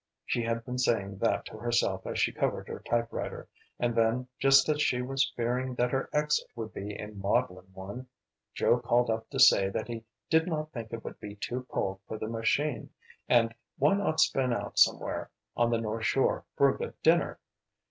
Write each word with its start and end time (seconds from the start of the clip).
she 0.25 0.41
had 0.41 0.65
been 0.65 0.79
saying 0.79 1.19
that 1.19 1.45
to 1.45 1.59
herself 1.59 2.07
as 2.07 2.17
she 2.17 2.31
covered 2.31 2.67
her 2.67 2.79
typewriter, 2.79 3.47
and 3.77 3.93
then, 3.93 4.27
just 4.39 4.67
as 4.67 4.81
she 4.81 4.99
was 4.99 5.31
fearing 5.35 5.75
that 5.75 5.91
her 5.91 6.09
exit 6.11 6.47
would 6.55 6.73
be 6.73 6.95
a 6.95 7.09
maudlin 7.11 7.67
one, 7.71 8.07
Joe 8.55 8.79
called 8.79 9.11
up 9.11 9.29
to 9.29 9.39
say 9.39 9.69
that 9.69 9.87
he 9.87 10.03
did 10.27 10.47
not 10.47 10.71
think 10.71 10.91
it 10.91 11.03
would 11.05 11.19
be 11.19 11.35
too 11.35 11.67
cold 11.69 11.99
for 12.07 12.17
the 12.17 12.27
machine, 12.27 12.89
and 13.29 13.53
why 13.77 13.93
not 13.93 14.19
spin 14.19 14.51
out 14.51 14.79
somewhere 14.79 15.29
on 15.55 15.69
the 15.69 15.77
North 15.79 16.07
Shore 16.07 16.45
for 16.55 16.69
a 16.71 16.77
good 16.79 16.99
dinner? 17.03 17.37